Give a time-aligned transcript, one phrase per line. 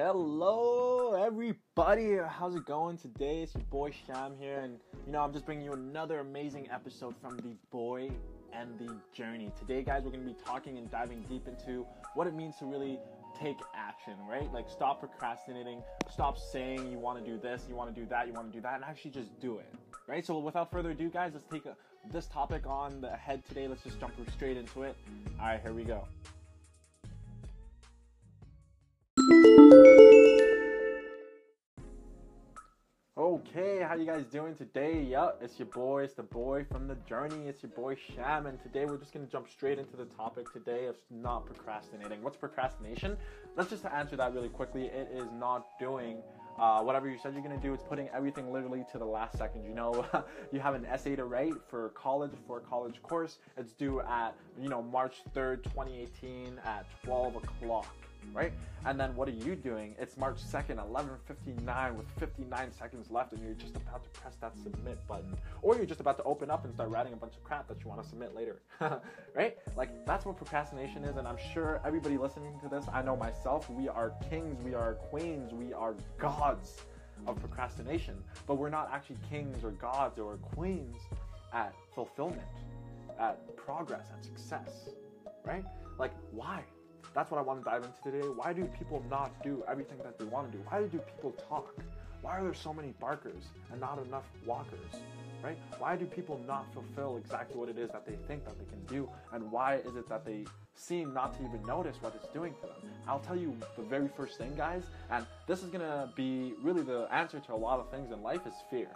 [0.00, 2.18] Hello, everybody.
[2.18, 3.42] How's it going today?
[3.42, 7.16] It's your boy Sham here, and you know, I'm just bringing you another amazing episode
[7.20, 8.08] from the boy
[8.52, 9.50] and the journey.
[9.58, 11.84] Today, guys, we're going to be talking and diving deep into
[12.14, 13.00] what it means to really
[13.36, 14.48] take action, right?
[14.52, 18.28] Like, stop procrastinating, stop saying you want to do this, you want to do that,
[18.28, 19.74] you want to do that, and actually just do it,
[20.06, 20.24] right?
[20.24, 21.74] So, without further ado, guys, let's take a,
[22.12, 23.66] this topic on the head today.
[23.66, 24.96] Let's just jump straight into it.
[25.40, 26.06] All right, here we go.
[33.50, 35.00] Okay, how you guys doing today?
[35.00, 38.60] Yup, it's your boy, it's the boy from the journey, it's your boy Sham, and
[38.62, 42.22] today we're just gonna jump straight into the topic today of not procrastinating.
[42.22, 43.16] What's procrastination?
[43.56, 44.86] Let's just answer that really quickly.
[44.86, 46.18] It is not doing
[46.58, 47.72] uh, whatever you said you're gonna do.
[47.72, 49.64] It's putting everything literally to the last second.
[49.64, 50.04] You know,
[50.52, 53.38] you have an essay to write for college for a college course.
[53.56, 57.86] It's due at you know March 3rd, 2018 at 12 o'clock
[58.32, 58.52] right?
[58.86, 59.94] And then what are you doing?
[59.98, 64.56] It's March 2nd, 11:59 with 59 seconds left and you're just about to press that
[64.56, 67.44] submit button or you're just about to open up and start writing a bunch of
[67.44, 68.60] crap that you want to submit later.
[69.34, 69.58] right?
[69.76, 73.68] Like that's what procrastination is and I'm sure everybody listening to this, I know myself,
[73.70, 76.78] we are kings, we are queens, we are gods
[77.26, 80.96] of procrastination, but we're not actually kings or gods or queens
[81.52, 82.42] at fulfillment,
[83.18, 84.90] at progress, at success,
[85.44, 85.64] right?
[85.98, 86.62] Like why?
[87.14, 88.26] That's what I want to dive into today.
[88.26, 90.64] Why do people not do everything that they want to do?
[90.68, 91.74] Why do people talk?
[92.20, 94.92] Why are there so many barkers and not enough walkers?
[95.42, 95.58] Right?
[95.78, 98.84] Why do people not fulfill exactly what it is that they think that they can
[98.86, 99.08] do?
[99.32, 102.62] And why is it that they seem not to even notice what it's doing to
[102.62, 102.90] them?
[103.06, 107.06] I'll tell you the very first thing, guys, and this is gonna be really the
[107.12, 108.90] answer to a lot of things in life is fear.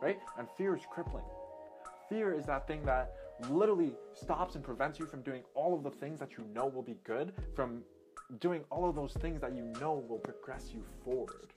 [0.00, 0.18] Right?
[0.38, 1.24] And fear is crippling.
[2.08, 3.14] Fear is that thing that
[3.50, 6.82] literally stops and prevents you from doing all of the things that you know will
[6.82, 7.82] be good, from
[8.40, 11.52] doing all of those things that you know will progress you forward.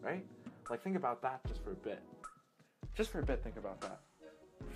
[0.00, 0.24] Right?
[0.70, 2.02] Like, think about that just for a bit.
[2.94, 4.00] Just for a bit, think about that.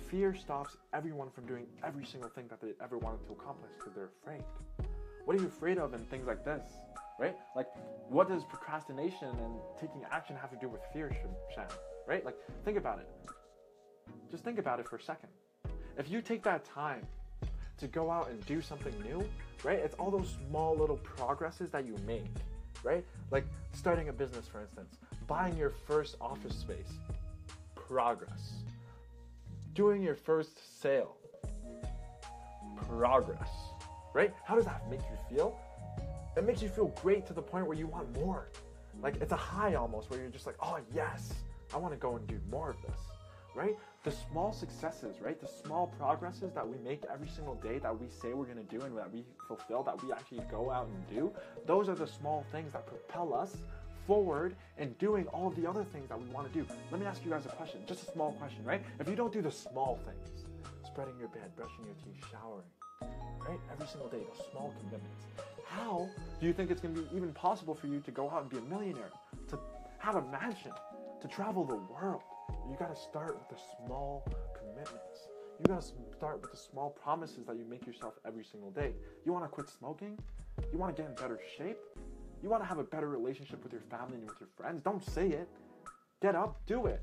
[0.09, 3.93] Fear stops everyone from doing every single thing that they ever wanted to accomplish because
[3.93, 4.43] they're afraid.
[5.25, 6.63] What are you afraid of in things like this?
[7.19, 7.35] Right?
[7.55, 7.67] Like,
[8.09, 11.15] what does procrastination and taking action have to do with fear,
[11.53, 11.67] Sham?
[12.07, 12.23] Right?
[12.23, 13.07] Like, think about it.
[14.29, 15.29] Just think about it for a second.
[15.97, 17.01] If you take that time
[17.79, 19.27] to go out and do something new,
[19.63, 19.79] right?
[19.79, 22.25] It's all those small little progresses that you make,
[22.83, 23.03] right?
[23.31, 26.93] Like starting a business, for instance, buying your first office space,
[27.75, 28.53] progress.
[29.73, 31.17] Doing your first sale,
[32.87, 33.49] progress,
[34.13, 34.33] right?
[34.43, 35.59] How does that make you feel?
[36.35, 38.49] It makes you feel great to the point where you want more.
[39.01, 41.33] Like it's a high almost where you're just like, oh yes,
[41.73, 42.99] I want to go and do more of this
[43.57, 43.75] right?
[44.07, 45.37] The small successes, right?
[45.37, 48.77] The small progresses that we make every single day that we say we're going to
[48.77, 51.29] do and that we fulfill, that we actually go out and do,
[51.65, 53.57] those are the small things that propel us
[54.05, 56.65] forward and doing all of the other things that we want to do.
[56.89, 58.81] Let me ask you guys a question, just a small question, right?
[58.97, 60.45] If you don't do the small things,
[60.85, 63.11] spreading your bed, brushing your teeth, showering,
[63.45, 63.59] right?
[63.73, 65.25] Every single day, those small commitments.
[65.65, 66.07] How
[66.39, 68.49] do you think it's going to be even possible for you to go out and
[68.49, 69.11] be a millionaire,
[69.49, 69.59] to
[69.97, 70.71] have a mansion,
[71.21, 72.21] to travel the world?
[72.69, 74.25] You got to start with the small
[74.57, 75.29] commitments.
[75.59, 78.93] You got to start with the small promises that you make yourself every single day.
[79.25, 80.17] You want to quit smoking?
[80.71, 81.77] You want to get in better shape?
[82.43, 84.81] You want to have a better relationship with your family and with your friends?
[84.83, 85.47] Don't say it.
[86.21, 87.01] Get up, do it.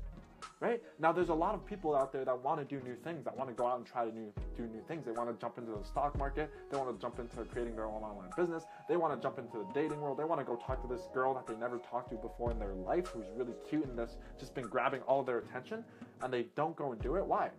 [0.65, 0.81] Right?
[0.97, 3.37] Now there's a lot of people out there that want to do new things, that
[3.37, 5.05] want to go out and try to new, do new things.
[5.05, 7.85] They want to jump into the stock market, they want to jump into creating their
[7.85, 10.55] own online business, they want to jump into the dating world, they want to go
[10.55, 13.53] talk to this girl that they never talked to before in their life who's really
[13.69, 15.83] cute and that's just been grabbing all their attention
[16.23, 17.23] and they don't go and do it.
[17.23, 17.51] Why?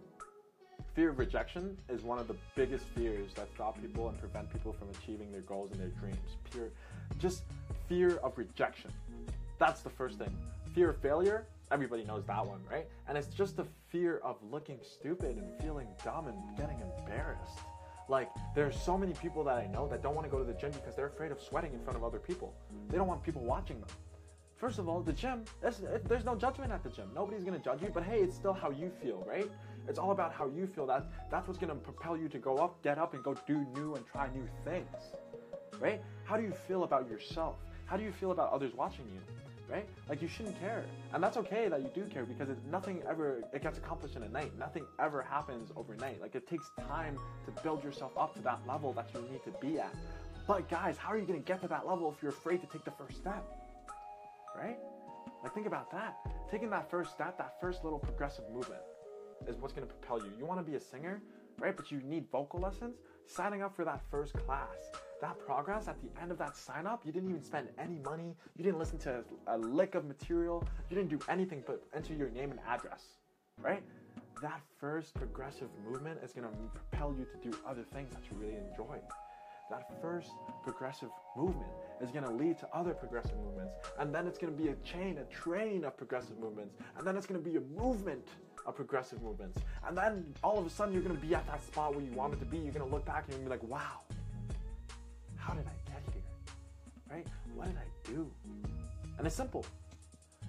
[0.97, 4.73] Fear of rejection is one of the biggest fears that stop people and prevent people
[4.73, 6.39] from achieving their goals and their dreams.
[6.51, 6.71] Pure
[7.21, 7.45] just
[7.89, 8.91] fear of rejection.
[9.61, 10.37] That's the first thing.
[10.75, 12.87] Fear of failure everybody knows that one, right?
[13.09, 17.59] And it's just the fear of looking stupid and feeling dumb and getting embarrassed.
[18.09, 20.55] Like, there's so many people that I know that don't want to go to the
[20.55, 22.55] gym because they're afraid of sweating in front of other people.
[22.89, 23.89] They don't want people watching them.
[24.57, 27.11] First of all, the gym, there's no judgment at the gym.
[27.15, 29.51] Nobody's going to judge you, but hey, it's still how you feel, right?
[29.89, 30.87] It's all about how you feel.
[30.87, 33.67] That, that's what's going to propel you to go up, get up, and go do
[33.75, 34.87] new and try new things,
[35.79, 36.01] right?
[36.25, 37.57] How do you feel about yourself?
[37.85, 39.21] How do you feel about others watching you?
[39.69, 39.87] Right?
[40.09, 43.43] Like you shouldn't care, and that's okay that you do care because it, nothing ever
[43.53, 44.57] it gets accomplished in a night.
[44.59, 46.21] Nothing ever happens overnight.
[46.21, 49.53] Like it takes time to build yourself up to that level that you need to
[49.61, 49.95] be at.
[50.47, 52.67] But guys, how are you going to get to that level if you're afraid to
[52.69, 53.45] take the first step?
[54.57, 54.79] Right?
[55.43, 56.17] Like think about that.
[56.51, 58.83] Taking that first step, that first little progressive movement
[59.47, 60.33] is what's going to propel you.
[60.39, 61.21] You want to be a singer,
[61.59, 61.77] right?
[61.77, 62.97] But you need vocal lessons.
[63.27, 64.77] Signing up for that first class
[65.21, 68.35] that progress at the end of that sign up, you didn't even spend any money,
[68.57, 72.31] you didn't listen to a lick of material, you didn't do anything but enter your
[72.31, 73.05] name and address,
[73.63, 73.83] right?
[74.43, 78.59] That first progressive movement is gonna propel you to do other things that you really
[78.71, 78.99] enjoy.
[79.71, 80.31] That first
[80.63, 81.71] progressive movement
[82.01, 85.25] is gonna lead to other progressive movements, and then it's gonna be a chain, a
[85.25, 88.29] train of progressive movements, and then it's gonna be a movement
[88.67, 89.59] of progressive movements.
[89.87, 92.41] And then all of a sudden, you're gonna be at that spot where you wanted
[92.41, 92.59] to be.
[92.59, 94.01] You're gonna look back and you're gonna be like, wow,
[95.47, 96.23] how did I get here?
[97.11, 97.27] Right?
[97.55, 98.29] What did I do?
[99.17, 99.65] And it's simple.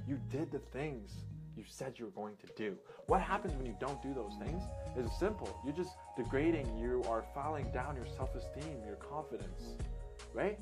[0.08, 1.12] You did the things
[1.56, 2.76] you said you were going to do.
[3.06, 4.64] What happens when you don't do those things
[4.98, 5.60] is simple.
[5.64, 9.76] You're just degrading, you are falling down your self esteem, your confidence,
[10.34, 10.60] right?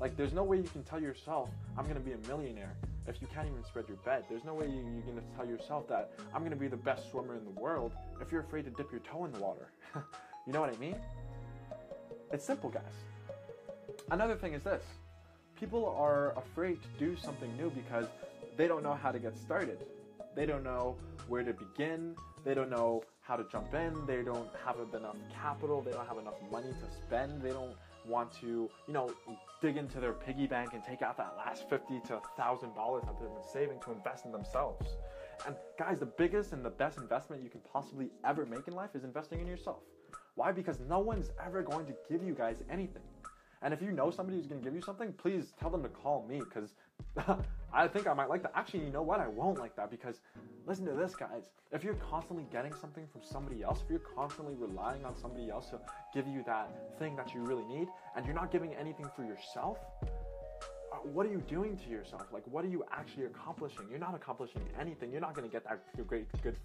[0.00, 1.48] Like, there's no way you can tell yourself,
[1.78, 4.24] I'm gonna be a millionaire if you can't even spread your bed.
[4.28, 7.36] There's no way you, you're gonna tell yourself that I'm gonna be the best swimmer
[7.36, 9.70] in the world if you're afraid to dip your toe in the water.
[10.46, 10.96] you know what I mean?
[12.32, 12.82] It's simple, guys.
[14.10, 14.84] Another thing is this
[15.58, 18.06] people are afraid to do something new because
[18.56, 19.78] they don't know how to get started.
[20.34, 20.96] They don't know
[21.28, 22.14] where to begin.
[22.44, 24.06] They don't know how to jump in.
[24.06, 25.82] They don't have enough capital.
[25.82, 27.42] They don't have enough money to spend.
[27.42, 27.74] They don't
[28.06, 28.46] want to,
[28.86, 29.10] you know,
[29.60, 33.18] dig into their piggy bank and take out that last fifty to thousand dollars that
[33.18, 34.86] they've been saving to invest in themselves.
[35.46, 38.90] And guys, the biggest and the best investment you can possibly ever make in life
[38.94, 39.82] is investing in yourself.
[40.36, 40.52] Why?
[40.52, 43.02] Because no one's ever going to give you guys anything.
[43.62, 45.88] And if you know somebody who's going to give you something, please tell them to
[45.88, 46.74] call me because
[47.72, 48.52] I think I might like that.
[48.54, 49.20] Actually, you know what?
[49.20, 50.20] I won't like that because
[50.66, 51.44] listen to this, guys.
[51.72, 55.70] If you're constantly getting something from somebody else, if you're constantly relying on somebody else
[55.70, 55.80] to
[56.14, 59.78] give you that thing that you really need, and you're not giving anything for yourself,
[60.02, 62.26] uh, what are you doing to yourself?
[62.32, 63.82] Like, what are you actually accomplishing?
[63.90, 65.10] You're not accomplishing anything.
[65.10, 66.56] You're not going to get that great, good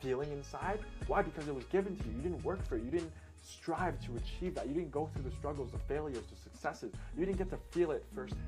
[0.00, 0.80] feeling inside.
[1.06, 1.22] Why?
[1.22, 2.12] Because it was given to you.
[2.16, 2.84] You didn't work for it.
[2.84, 3.12] You didn't
[3.46, 4.66] strive to achieve that.
[4.66, 6.92] You didn't go through the struggles, the failures, the successes.
[7.16, 8.42] You didn't get to feel it firsthand.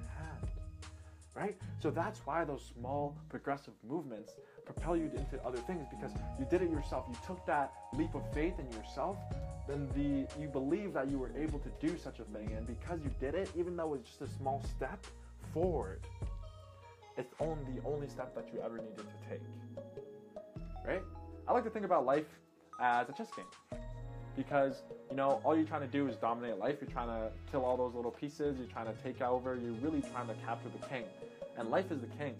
[1.35, 1.57] Right?
[1.81, 4.33] So that's why those small progressive movements
[4.65, 7.05] propel you into other things because you did it yourself.
[7.09, 9.17] You took that leap of faith in yourself,
[9.69, 13.01] then the you believe that you were able to do such a thing, and because
[13.05, 15.07] you did it, even though it's just a small step
[15.55, 16.01] forward,
[17.17, 19.43] it's only the only step that you ever needed to take.
[20.85, 21.03] Right?
[21.47, 22.27] I like to think about life
[22.81, 23.81] as a chess game
[24.39, 26.77] because you know all you're trying to do is dominate life.
[26.81, 28.57] You're trying to kill all those little pieces.
[28.57, 29.59] You're trying to take over.
[29.61, 31.05] You're really trying to capture the king.
[31.59, 32.37] And life is the king.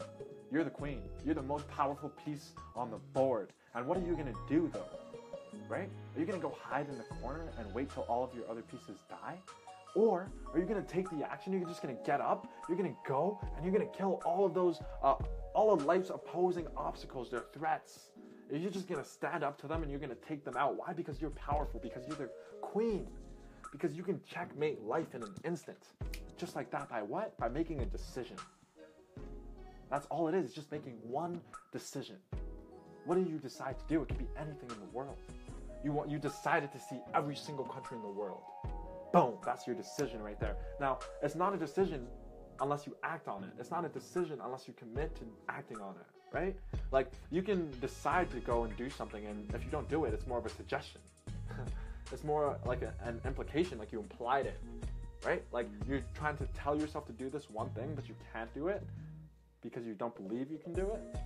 [0.53, 1.03] You're the queen.
[1.27, 3.53] You're the most powerful piece on the board.
[3.75, 4.87] And what are you going to do though?
[5.69, 5.91] Right?
[6.15, 8.49] Are you going to go hide in the corner and wait till all of your
[8.49, 9.37] other pieces die?
[9.97, 11.53] Or are you going to take the action?
[11.53, 14.21] You're just going to get up you're going to go and you're going to kill
[14.25, 15.15] all of those uh,
[15.55, 18.11] all of life's opposing obstacles their threats
[18.51, 20.77] you're just gonna stand up to them and you're gonna take them out.
[20.77, 20.93] Why?
[20.93, 22.31] Because you're powerful, because you're the
[22.61, 23.07] queen,
[23.73, 25.79] because you can checkmate life in an instant.
[26.37, 27.37] Just like that, by what?
[27.39, 28.37] By making a decision.
[29.91, 31.41] That's all it is, it's just making one
[31.73, 32.17] decision.
[33.05, 34.03] What do you decide to do?
[34.03, 35.17] It could be anything in the world.
[35.83, 38.43] You want you decided to see every single country in the world.
[39.13, 40.57] Boom, that's your decision right there.
[40.81, 42.07] Now, it's not a decision
[42.61, 43.51] unless you act on it.
[43.59, 46.57] It's not a decision unless you commit to acting on it right?
[46.93, 50.15] Like you can decide to go and do something, and if you don't do it,
[50.15, 51.01] it's more of a suggestion.
[52.13, 54.59] it's more like a, an implication, like you implied it,
[55.25, 55.43] right?
[55.53, 58.69] Like you're trying to tell yourself to do this one thing, but you can't do
[58.69, 58.83] it
[59.63, 61.17] because you don't believe you can do it,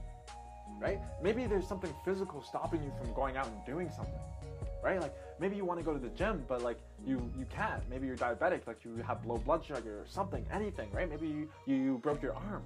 [0.80, 0.98] right?
[1.22, 4.20] Maybe there's something physical stopping you from going out and doing something,
[4.82, 5.00] right?
[5.00, 7.82] Like maybe you want to go to the gym, but like you you can't.
[7.90, 11.08] Maybe you're diabetic, like you have low blood sugar or something, anything, right?
[11.08, 12.62] Maybe you, you broke your arm,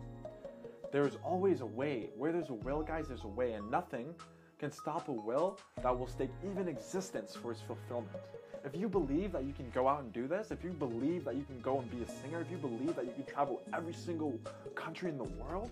[0.93, 2.11] there's always a way.
[2.17, 4.15] Where there's a will, guys, there's a way, and nothing
[4.59, 8.17] can stop a will that will stake even existence for its fulfillment.
[8.65, 11.37] If you believe that you can go out and do this, if you believe that
[11.37, 13.93] you can go and be a singer, if you believe that you can travel every
[13.93, 14.39] single
[14.75, 15.71] country in the world,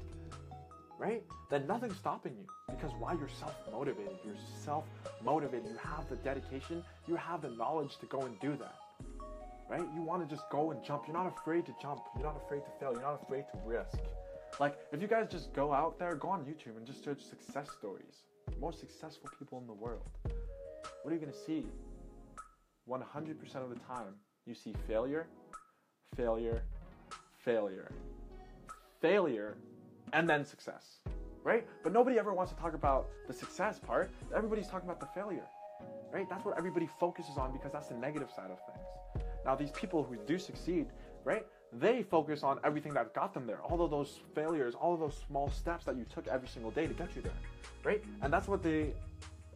[0.98, 1.22] right?
[1.50, 2.46] Then nothing's stopping you.
[2.68, 3.14] Because why?
[3.14, 4.18] You're self motivated.
[4.24, 4.84] You're self
[5.24, 5.70] motivated.
[5.70, 8.76] You have the dedication, you have the knowledge to go and do that.
[9.68, 9.84] Right?
[9.94, 11.04] You want to just go and jump.
[11.06, 12.02] You're not afraid to jump.
[12.14, 12.92] You're not afraid to fail.
[12.92, 13.98] You're not afraid to risk.
[14.60, 17.68] Like, if you guys just go out there, go on YouTube and just search success
[17.76, 18.22] stories,
[18.60, 20.08] most successful people in the world,
[21.02, 21.66] what are you going to see?
[22.88, 24.14] 100% of the time,
[24.46, 25.26] you see failure,
[26.16, 26.62] failure,
[27.38, 27.90] failure,
[29.00, 29.56] failure,
[30.12, 31.00] and then success,
[31.42, 31.66] right?
[31.82, 34.10] But nobody ever wants to talk about the success part.
[34.34, 35.46] Everybody's talking about the failure,
[36.12, 36.28] right?
[36.28, 39.24] That's what everybody focuses on because that's the negative side of things.
[39.44, 40.86] Now, these people who do succeed,
[41.24, 41.44] right?
[41.80, 45.20] They focus on everything that got them there, all of those failures, all of those
[45.26, 47.32] small steps that you took every single day to get you there,
[47.82, 48.02] right?
[48.22, 48.92] And that's what they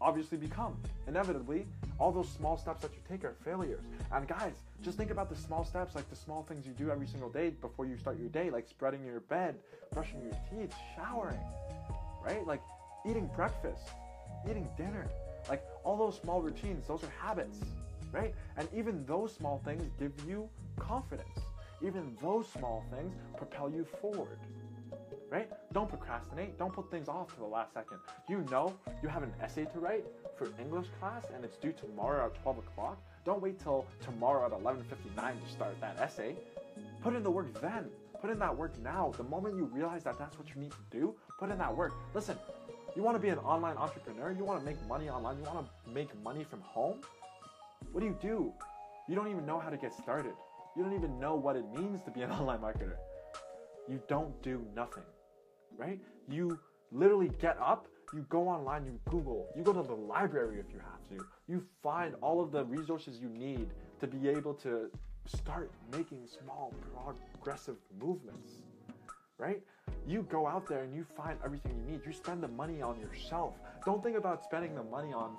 [0.01, 0.77] obviously become.
[1.07, 1.67] Inevitably,
[1.99, 3.83] all those small steps that you take are failures.
[4.13, 7.07] And guys, just think about the small steps, like the small things you do every
[7.07, 9.57] single day before you start your day, like spreading your bed,
[9.93, 11.41] brushing your teeth, showering,
[12.25, 12.45] right?
[12.47, 12.63] Like
[13.09, 13.83] eating breakfast,
[14.49, 15.09] eating dinner.
[15.49, 17.59] Like all those small routines, those are habits,
[18.13, 18.35] right?
[18.57, 20.49] And even those small things give you
[20.79, 21.39] confidence.
[21.83, 24.39] Even those small things propel you forward
[25.31, 25.49] right?
[25.73, 26.59] Don't procrastinate.
[26.59, 27.99] Don't put things off to the last second.
[28.29, 30.05] You know you have an essay to write
[30.37, 32.99] for English class and it's due tomorrow at 12 o'clock.
[33.25, 36.35] Don't wait till tomorrow at 11.59 to start that essay.
[37.03, 37.87] Put in the work then.
[38.21, 39.13] Put in that work now.
[39.17, 41.93] The moment you realize that that's what you need to do, put in that work.
[42.15, 42.37] Listen,
[42.97, 44.33] you want to be an online entrepreneur?
[44.33, 45.37] You want to make money online?
[45.39, 47.01] You want to make money from home?
[47.93, 48.53] What do you do?
[49.09, 50.33] You don't even know how to get started.
[50.77, 52.97] You don't even know what it means to be an online marketer.
[53.89, 55.05] You don't do nothing
[55.79, 56.01] right?
[56.29, 56.59] You
[56.93, 60.81] literally get up, you go online, you Google, you go to the library if you
[60.81, 61.25] have to.
[61.47, 63.69] You find all of the resources you need
[64.01, 64.91] to be able to
[65.27, 66.73] start making small
[67.35, 68.51] progressive movements,
[69.39, 69.63] right?
[70.07, 72.01] You go out there and you find everything you need.
[72.07, 73.55] You spend the money on yourself.
[73.85, 75.37] Don't think about spending the money on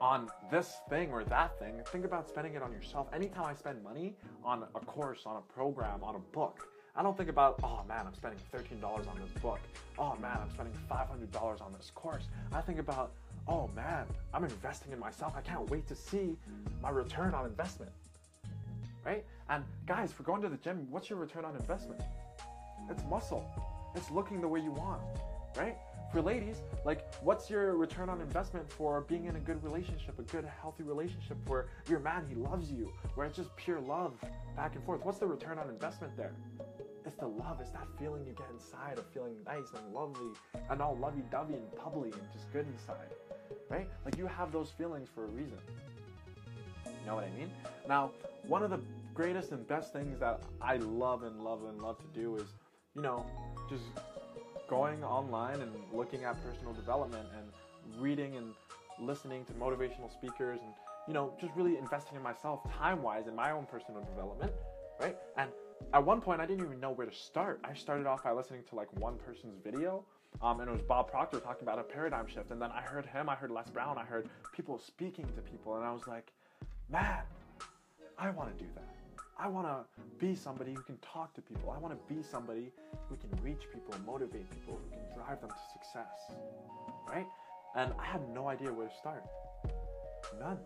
[0.00, 1.74] on this thing or that thing.
[1.92, 3.08] Think about spending it on yourself.
[3.12, 4.14] Anytime I spend money
[4.44, 8.06] on a course, on a program, on a book, I don't think about, oh man,
[8.06, 9.60] I'm spending $13 on this book.
[9.98, 12.24] Oh man, I'm spending $500 on this course.
[12.52, 13.12] I think about,
[13.46, 15.34] oh man, I'm investing in myself.
[15.36, 16.36] I can't wait to see
[16.82, 17.92] my return on investment.
[19.04, 19.24] Right?
[19.48, 22.00] And guys, for going to the gym, what's your return on investment?
[22.90, 23.44] It's muscle.
[23.94, 25.00] It's looking the way you want,
[25.56, 25.76] right?
[26.12, 30.22] For ladies, like, what's your return on investment for being in a good relationship, a
[30.22, 34.14] good, healthy relationship where your man, he loves you, where it's just pure love
[34.56, 35.04] back and forth?
[35.04, 36.32] What's the return on investment there?
[37.04, 37.60] It's the love.
[37.60, 40.30] It's that feeling you get inside of feeling nice and lovely
[40.70, 43.12] and all lovey-dovey and bubbly and just good inside,
[43.68, 43.88] right?
[44.06, 45.58] Like you have those feelings for a reason.
[46.86, 47.50] You know what I mean?
[47.86, 48.12] Now,
[48.46, 48.80] one of the
[49.12, 52.48] greatest and best things that I love and love and love to do is,
[52.94, 53.26] you know,
[53.68, 53.84] just
[54.68, 58.54] going online and looking at personal development and reading and
[59.00, 60.72] listening to motivational speakers and
[61.06, 64.52] you know just really investing in myself time wise in my own personal development
[65.00, 65.50] right and
[65.92, 67.60] at one point I didn't even know where to start.
[67.64, 70.04] I started off by listening to like one person's video,
[70.42, 72.50] um, and it was Bob Proctor talking about a paradigm shift.
[72.50, 75.76] And then I heard him, I heard Les Brown, I heard people speaking to people,
[75.76, 76.32] and I was like,
[76.90, 77.22] man,
[78.18, 78.97] I want to do that.
[79.40, 79.84] I want to
[80.18, 81.70] be somebody who can talk to people.
[81.70, 82.72] I want to be somebody
[83.08, 86.36] who can reach people, motivate people, who can drive them to success,
[87.08, 87.26] right?
[87.76, 89.24] And I had no idea where to start.
[90.40, 90.58] None.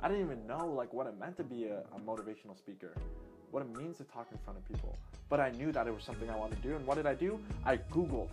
[0.00, 2.94] I didn't even know like what it meant to be a, a motivational speaker
[3.50, 4.96] what it means to talk in front of people.
[5.28, 6.76] But I knew that it was something I wanted to do.
[6.76, 7.38] And what did I do?
[7.64, 8.28] I Googled.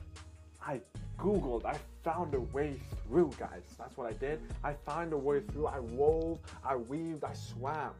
[0.65, 0.81] I
[1.17, 1.65] Googled.
[1.65, 3.63] I found a way through, guys.
[3.77, 4.41] That's what I did.
[4.63, 5.67] I found a way through.
[5.67, 7.91] I wove, I weaved, I swam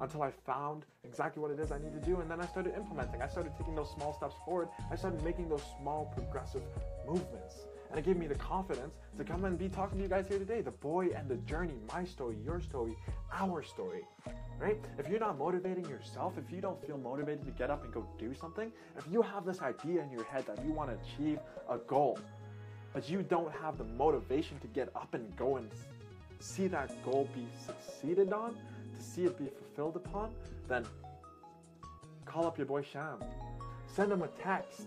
[0.00, 2.20] until I found exactly what it is I need to do.
[2.20, 3.22] And then I started implementing.
[3.22, 4.68] I started taking those small steps forward.
[4.90, 6.62] I started making those small progressive
[7.06, 7.66] movements.
[7.90, 10.38] And it gave me the confidence to come and be talking to you guys here
[10.38, 10.62] today.
[10.62, 12.96] The boy and the journey, my story, your story,
[13.32, 14.02] our story
[14.58, 14.78] right?
[14.98, 18.06] If you're not motivating yourself, if you don't feel motivated to get up and go
[18.18, 21.38] do something, if you have this idea in your head that you want to achieve
[21.68, 22.18] a goal,
[22.92, 25.68] but you don't have the motivation to get up and go and
[26.40, 28.56] see that goal be succeeded on,
[28.96, 30.30] to see it be fulfilled upon,
[30.68, 30.84] then
[32.24, 33.18] call up your boy Sham.
[33.86, 34.86] Send him a text.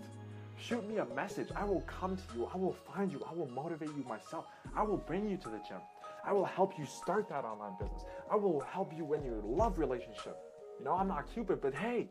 [0.60, 1.50] Shoot me a message.
[1.56, 2.50] I will come to you.
[2.54, 3.24] I will find you.
[3.30, 4.46] I will motivate you myself.
[4.76, 5.78] I will bring you to the gym.
[6.26, 8.04] I will help you start that online business.
[8.30, 10.38] I will help you in your love relationship.
[10.80, 12.10] You know, I'm not Cupid, but hey,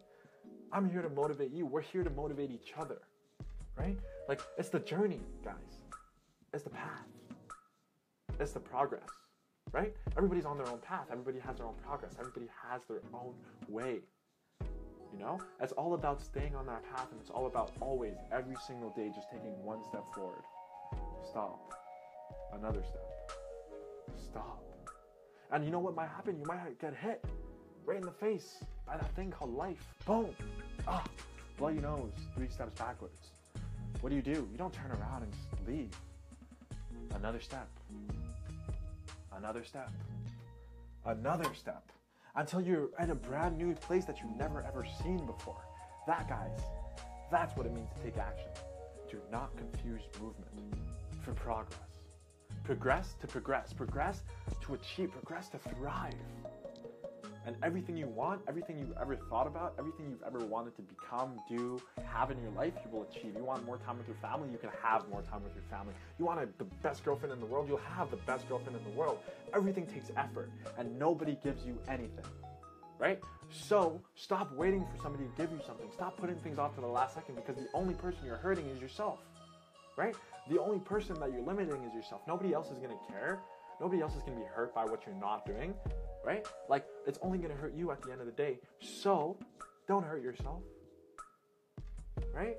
[0.73, 1.67] I'm here to motivate you.
[1.67, 2.99] We're here to motivate each other,
[3.77, 3.99] right?
[4.29, 5.55] Like, it's the journey, guys.
[6.55, 7.07] It's the path.
[8.41, 9.09] It's the progress,
[9.73, 9.95] right?
[10.17, 11.07] Everybody's on their own path.
[11.11, 12.13] Everybody has their own progress.
[12.19, 13.35] Everybody has their own
[13.69, 14.01] way.
[15.13, 18.57] You know, it's all about staying on that path, and it's all about always, every
[18.67, 20.43] single day, just taking one step forward.
[21.31, 21.73] Stop.
[22.53, 23.07] Another step
[24.37, 24.63] stop.
[25.53, 26.39] And you know what might happen?
[26.39, 27.25] You might get hit
[27.85, 29.85] right in the face by that thing called life.
[30.05, 30.35] Boom.
[30.87, 31.05] Ah,
[31.57, 33.31] bloody nose, three steps backwards.
[34.01, 34.49] What do you do?
[34.53, 35.91] You don't turn around and just leave.
[37.15, 37.69] Another step.
[39.37, 39.91] Another step.
[41.05, 41.91] Another step.
[42.35, 45.63] Until you're in a brand new place that you've never ever seen before.
[46.07, 46.59] That, guys,
[47.31, 48.51] that's what it means to take action.
[49.11, 50.75] Do not confuse movement
[51.25, 51.87] for progress
[52.67, 54.23] progress to progress, progress
[54.61, 56.15] to achieve, progress to thrive.
[57.47, 61.41] And everything you want, everything you've ever thought about, everything you've ever wanted to become,
[61.49, 63.35] do, have in your life, you will achieve.
[63.37, 65.95] You want more time with your family, you can have more time with your family.
[66.19, 68.85] You want a, the best girlfriend in the world, you'll have the best girlfriend in
[68.93, 69.19] the world.
[69.55, 72.25] Everything takes effort, and nobody gives you anything
[72.99, 73.21] right?
[73.51, 75.87] So stop waiting for somebody to give you something.
[75.93, 78.81] Stop putting things off to the last second because the only person you're hurting is
[78.81, 79.19] yourself,
[79.97, 80.15] right?
[80.51, 82.23] The only person that you're limiting is yourself.
[82.27, 83.41] Nobody else is gonna care.
[83.81, 85.75] Nobody else is gonna be hurt by what you're not doing,
[86.27, 86.45] right?
[86.69, 88.59] Like it's only gonna hurt you at the end of the day.
[88.81, 89.39] So
[89.87, 90.63] don't hurt yourself,
[92.35, 92.57] right?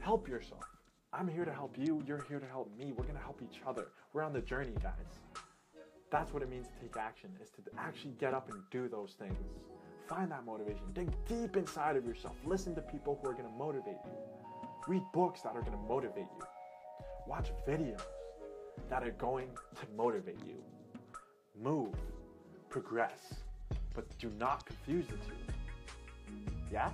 [0.00, 0.64] Help yourself.
[1.12, 2.02] I'm here to help you.
[2.06, 2.92] You're here to help me.
[2.94, 3.86] We're gonna help each other.
[4.12, 4.92] We're on the journey, guys.
[6.10, 9.14] That's what it means to take action, is to actually get up and do those
[9.18, 9.36] things.
[10.08, 10.82] Find that motivation.
[10.94, 12.34] Dig deep inside of yourself.
[12.44, 14.12] Listen to people who are to motivate you.
[14.86, 16.46] Read books that are to motivate you.
[17.26, 18.00] Watch videos
[18.88, 19.48] that are going
[19.78, 20.56] to motivate you.
[21.62, 21.94] Move,
[22.68, 23.34] progress,
[23.94, 25.54] but do not confuse the two.
[26.72, 26.90] Yeah?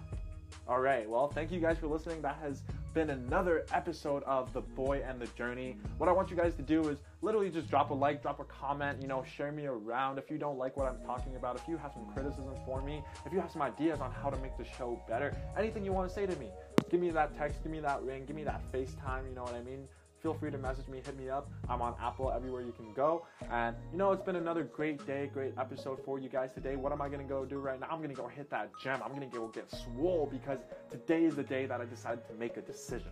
[0.67, 1.09] All right.
[1.09, 2.23] Well, thank you guys for listening.
[2.23, 2.63] That has
[2.95, 5.77] been another episode of The Boy and the Journey.
[5.99, 8.45] What I want you guys to do is literally just drop a like, drop a
[8.45, 10.17] comment, you know, share me around.
[10.17, 13.03] If you don't like what I'm talking about, if you have some criticism for me,
[13.27, 16.09] if you have some ideas on how to make the show better, anything you want
[16.09, 16.49] to say to me,
[16.89, 19.55] give me that text, give me that ring, give me that FaceTime, you know what
[19.55, 19.89] I mean?
[20.25, 21.51] Feel free to message me, hit me up.
[21.69, 23.27] I'm on Apple everywhere you can go.
[23.51, 26.77] And you know, it's been another great day, great episode for you guys today.
[26.77, 27.89] What am I gonna go do right now?
[27.91, 29.03] I'm gonna go hit that gym.
[29.05, 32.57] I'm gonna go get swole because today is the day that I decided to make
[32.57, 33.11] a decision.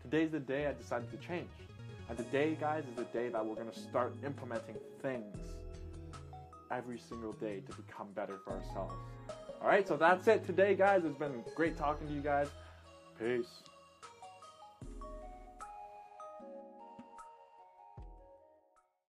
[0.00, 1.50] Today is the day I decided to change.
[2.08, 5.36] And today, guys, is the day that we're gonna start implementing things
[6.70, 8.94] every single day to become better for ourselves.
[9.60, 11.02] All right, so that's it today, guys.
[11.04, 12.46] It's been great talking to you guys.
[13.18, 13.67] Peace.